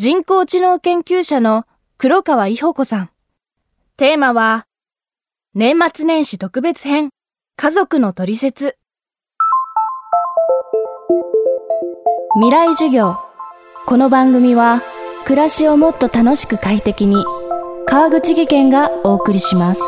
[0.00, 1.64] 人工知能研究者の
[1.96, 3.10] 黒川伊保子さん。
[3.96, 4.64] テーマは、
[5.54, 7.10] 年末年始特別編、
[7.56, 8.76] 家族の取説。
[12.36, 13.16] 未来授業。
[13.86, 14.82] この番組は、
[15.24, 17.24] 暮らしをもっと楽しく快適に、
[17.84, 19.82] 川口義賢がお送りします。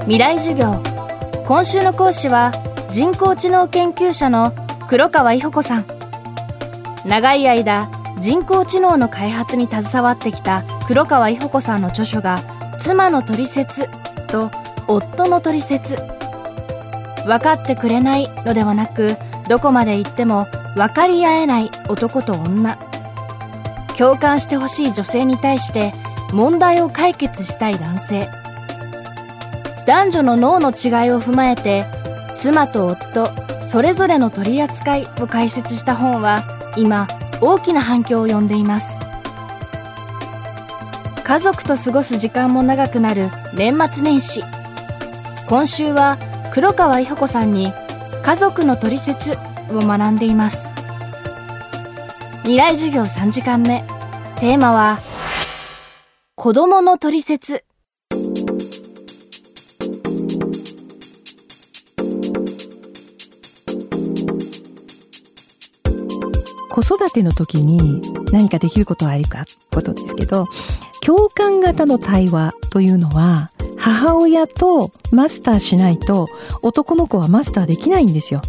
[0.00, 0.97] 未来授業。
[1.48, 2.52] 今週の講師は、
[2.90, 4.52] 人工知能研究者の
[4.86, 5.86] 黒川伊保子さん。
[7.06, 12.42] 長い間、人工知能の開発に携わってきた黒川伊保子さんの著書が
[12.78, 13.88] 妻の取説
[14.26, 14.50] と
[14.88, 15.96] 夫の取説
[17.24, 19.16] 分かってくれないのではなく
[19.48, 22.76] どこまで行っても分かり合えない男と女。
[23.96, 25.94] 共感してほしい女性に対して
[26.30, 28.47] 問題を解決したい男性。
[29.88, 31.86] 男女の脳の違いを踏まえて
[32.36, 33.30] 妻と夫
[33.66, 36.42] それぞれの取り扱いを解説した本は
[36.76, 37.08] 今
[37.40, 39.00] 大きな反響を呼んでいます。
[41.24, 44.44] 家族と過ごす時間も長くなる年末年始。
[45.48, 46.18] 今週は
[46.52, 47.72] 黒川伊保子さんに
[48.22, 49.38] 家族の取説
[49.70, 50.74] を学んでいます。
[52.42, 53.84] 未来授業3時間目。
[54.38, 54.98] テーマは
[56.34, 57.64] 子供の取説
[66.80, 68.00] 子育ての時に
[68.30, 70.46] 何かできることはあるかことですけど
[71.00, 76.28] 共感型の対話というのは母親とマスターしないと
[76.62, 78.42] 男の子はマスターできないんですよ。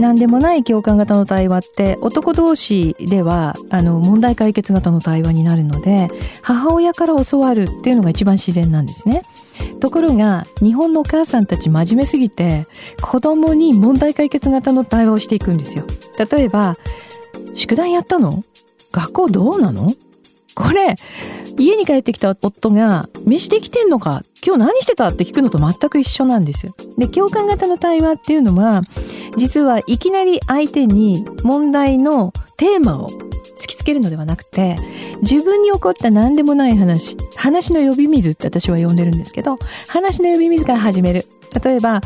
[0.00, 6.08] 何でもない共感型の対話って男同士ではあの問題解決型の対話になるので
[6.42, 9.22] 母親から教わるっていうのが一番自然なんですね。
[9.78, 12.66] ところが日本のお母さんたち真面目すぎて
[13.02, 15.84] 子供に問題解決型の対話をしていくんですよ。
[16.18, 16.76] 例えば
[17.54, 18.42] 宿題やったの？
[18.92, 19.92] 学校どうなの？
[20.54, 20.96] これ、
[21.58, 24.22] 家に帰ってきた夫が、飯できてんのか？
[24.44, 25.08] 今日何してた？
[25.08, 26.74] って聞くのと全く一緒なんですよ。
[26.98, 28.82] で、共感型の対話っていうのは、
[29.36, 33.10] 実はいきなり相手に問題のテーマを
[33.60, 34.76] 突きつけるのではなくて、
[35.22, 39.56] 自分に起こった何でもない話、話の呼び水って私は呼んでるんですけど、
[39.88, 41.24] 話の呼び水から始める。
[41.62, 42.00] 例えば、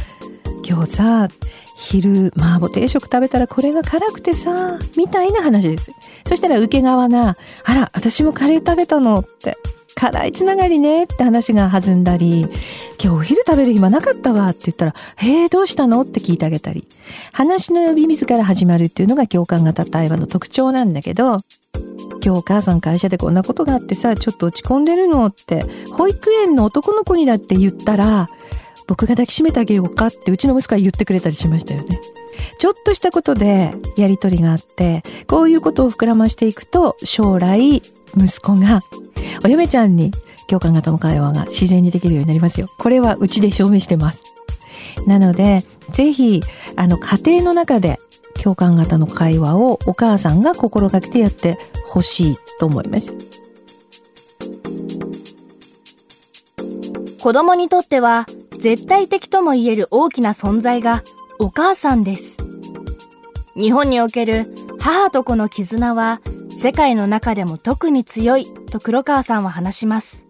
[0.66, 1.28] 今日さ、
[1.76, 5.92] 昼麻婆定食食べたらこれが辛くてさみたいな話です
[6.24, 9.56] そしたら受け側が「あら私もカレー食べたの」って
[9.96, 12.46] 「辛いつながりね」って話が弾んだり
[13.02, 16.86] 「今日お昼食べる暇なかったわ」って言ったら「へえどうしたの?」って聞いてあげたり
[17.32, 21.40] 話の呼び水から始まるっていうのが共感型対話の特徴なんだけど
[22.24, 28.28] 今日お母さん会社でこんなことがあってさちょっと落ち込んでるのって保育園の男の子にだって言ったら
[28.86, 32.00] 僕が抱きしめてあげようかってうちの息子は言ってくれたりしましたよね。
[32.58, 37.82] ちょっとしたことでやりとりがあって、こういうことを膨らましていくと、将来、
[38.16, 38.80] 息子が
[39.44, 40.12] お嫁ちゃんに
[40.48, 42.68] 共感型の会話が自然にできるようになりますよ。
[42.78, 44.24] これはうちで証明してます。
[45.06, 46.42] なので、ぜひ、
[46.76, 47.98] あの、家庭の中で
[48.42, 53.14] 共感型の会話をお母さんが心がけてやってほしいと思います。
[57.20, 58.26] 子供にとっては
[58.64, 61.02] 絶対的とも言える大きな存在が
[61.38, 62.38] お母さんです。
[63.54, 64.46] 日本における
[64.80, 70.26] 母と子の絆は世界の中でも特に強いと黒川さんは話します。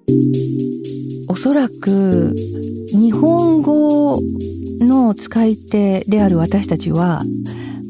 [1.28, 2.34] おそらく
[2.89, 4.19] 日本語
[4.81, 7.22] の使い手である私たちは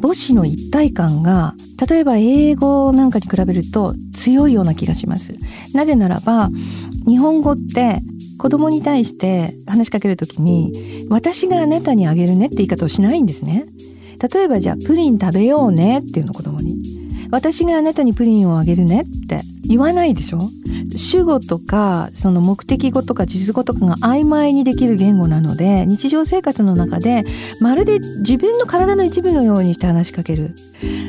[0.03, 1.55] 母子の一体感が
[1.89, 5.39] 例えば英語なんかに比べると強いような気がします。
[5.73, 6.51] なぜならば
[7.07, 8.03] 日本語って
[8.39, 10.73] 子供に対して話しかけるときに
[11.09, 13.65] 私があなたにあげるねって言い方をしないんですね。
[14.33, 16.83] 例えばじゃあプリン食べようねっていうの子供に。
[17.31, 20.39] 私があなたにプリンをあげるねって言わないでしょ。
[20.99, 27.25] 主語とかその目的語とか実語とかが曖昧にできる言語なので日常生活の中で
[27.61, 30.55] まるで自分の体の一部のようにして話しかける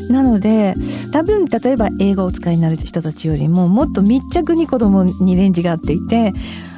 [0.10, 0.74] なので
[1.12, 6.34] 多分例えば英語を使いになる人たちよりももっと密着に子供にレンジがあっていて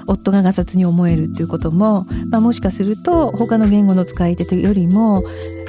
[0.07, 5.21] 夫ががさつに思えるっていうことも、まあ、もしかすると他の言語の使い手というよりも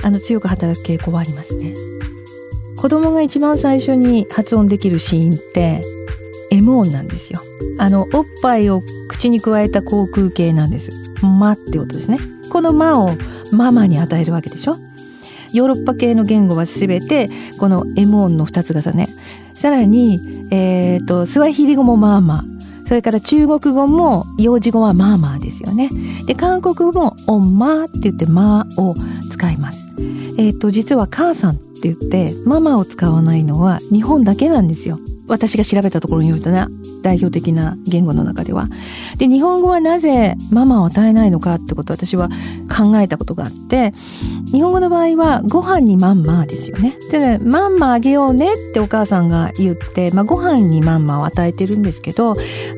[0.04, 1.74] あの強く働く傾向はありますね。
[2.80, 5.80] 子供が一番最初に発音できるシーンって
[6.68, 7.40] M 音なんですよ。
[7.78, 10.90] あのおっぱいを口に加えた口腔形なんです。
[11.24, 12.18] まって音ですね。
[12.52, 13.10] このまを
[13.52, 14.76] ママに与えるわけでしょ。
[15.54, 17.28] ヨーロッパ系の言語は全て
[17.58, 19.06] この M 音の2つ重ね。
[19.54, 20.20] さらに、
[20.52, 22.44] えーと、スワヒリ語もまあまあ
[22.86, 25.90] それから中国語も幼児語はマーマーですよね
[26.26, 28.94] で韓国語もオンマーって言ってマーを
[29.30, 29.94] 使います
[30.38, 34.96] えっ、ー、と実は母さんって言ってママを使わないのは日本だけなんですよ
[35.28, 36.66] 私が調べたところによるとね
[37.02, 38.66] 代表的な言語の中では。
[39.18, 42.28] で日本語はなぜママを与えないのかってことを私は
[42.68, 43.92] 考えたことがあって
[44.52, 46.96] 日本語の場合はご飯にマンマーですよね。
[47.10, 52.34] でマンマあげようねってお母さんが言って、まあ、ご飯にマンマを与えてるんですけど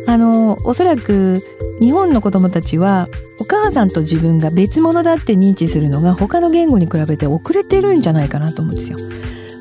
[0.06, 1.34] あのおそらく
[1.80, 3.06] 日本の子供たちは
[3.40, 8.98] お母さんと自分が別物だって認知するのが他の言語に比べて遅れてるんじゃないかなと思うんですよ。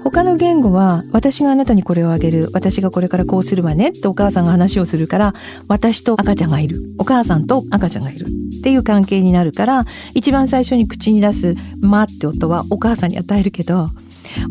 [0.03, 5.33] 他の言語は私があなたにこれをあげる私がこれからこうするわねってお母さんが話をするから
[5.67, 9.85] 私と赤ちゃんがいるお母さんと赤ちゃんがいるっていう関係になるから
[10.15, 13.87] 一番最初に口に出す「ま」って音はお母さんに与えるけど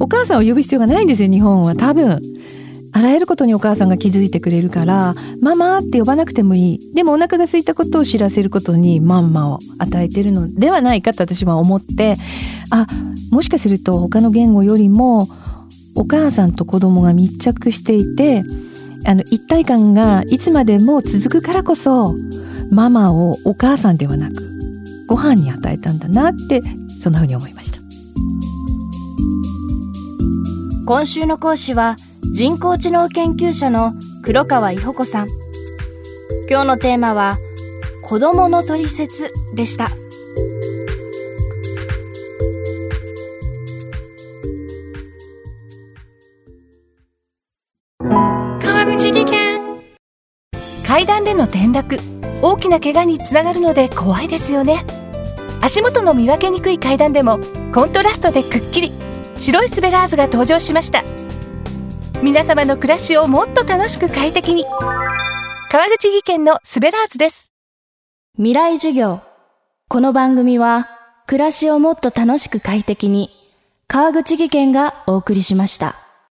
[0.01, 2.21] お母さんを呼ぶ必要がないんですよ日本は多分。
[2.99, 6.95] あらゆることにお母さんが気づいてくれるから「ママ」って呼ばなくてもいい。
[6.95, 12.15] でもお腹が空いたことを知らせることにマンマを与えてるのではないかと私は思って
[12.73, 12.89] あ
[13.31, 15.29] もしかすると他の言語よりも
[15.95, 18.43] お母さんと子供が密着していて
[19.07, 22.17] あの一体感がいつまでも続くからこそ
[22.73, 24.35] ママをお母さんではなく
[25.07, 26.63] ご飯に与えたんだなって
[27.01, 27.79] そんなふうに思いました。
[30.85, 31.95] 今週の講師は
[32.39, 33.93] 人工知能研究者の
[34.23, 35.29] 黒川伊保子さん。
[36.49, 37.37] 今日のテーマは
[38.05, 39.89] 子供の取説でした。
[50.87, 51.99] 階段での転落。
[52.41, 54.77] 大きな怪我につながるので怖いですよね。
[55.61, 57.41] 足元の見分けにくい階段でも
[57.75, 58.93] コントラストでくっきり。
[59.39, 61.03] 白いスベラーズが登場しました
[62.21, 64.65] 皆様の暮らしをもっと楽しく快適に。
[65.71, 67.53] 川口技研のスベラーズです。
[68.35, 69.21] 未来授業。
[69.89, 70.89] この番組は
[71.29, 73.31] 暮らしをもっと楽しく快適に
[73.87, 76.08] 川口技研がお送りしました。